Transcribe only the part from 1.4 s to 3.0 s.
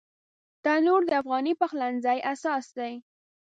پخلنځي اساس دی